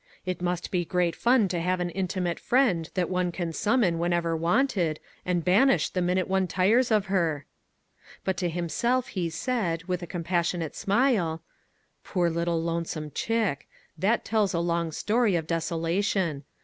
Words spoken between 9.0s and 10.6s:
he said, with a compas